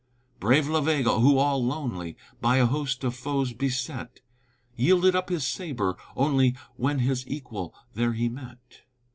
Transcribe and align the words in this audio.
Brave 0.39 0.67
La 0.67 0.81
Vega 0.81 1.19
who 1.19 1.37
all 1.37 1.63
lonely, 1.63 2.17
By 2.41 2.57
a 2.57 2.65
host 2.65 3.03
of 3.03 3.15
foes 3.15 3.53
beset, 3.53 4.21
Yielded 4.75 5.15
up 5.15 5.29
his 5.29 5.45
sabre 5.45 5.95
only 6.15 6.55
When 6.75 6.97
his 6.97 7.23
equal 7.27 7.75
there 7.93 8.13
he 8.13 8.27
met. 8.27 8.81